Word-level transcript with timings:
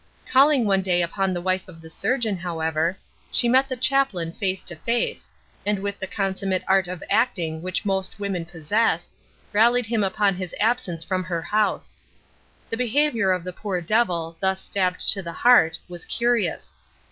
Calling 0.27 0.65
one 0.65 0.81
day 0.81 1.03
upon 1.03 1.31
the 1.31 1.41
wife 1.41 1.67
of 1.67 1.79
the 1.79 1.87
surgeon, 1.91 2.35
however, 2.35 2.97
she 3.31 3.47
met 3.47 3.69
the 3.69 3.77
chaplain 3.77 4.31
face 4.33 4.63
to 4.63 4.75
face, 4.77 5.29
and 5.63 5.77
with 5.77 5.99
the 5.99 6.07
consummate 6.07 6.63
art 6.67 6.87
of 6.87 7.03
acting 7.07 7.61
which 7.61 7.85
most 7.85 8.19
women 8.19 8.43
possess, 8.43 9.13
rallied 9.53 9.85
him 9.85 10.03
upon 10.03 10.33
his 10.33 10.55
absence 10.59 11.03
from 11.03 11.23
her 11.25 11.43
house. 11.43 12.01
The 12.71 12.77
behaviour 12.77 13.31
of 13.31 13.43
the 13.43 13.53
poor 13.53 13.79
devil, 13.79 14.37
thus 14.39 14.59
stabbed 14.59 15.07
to 15.13 15.21
the 15.21 15.33
heart, 15.33 15.77
was 15.87 16.05
curious. 16.05 16.77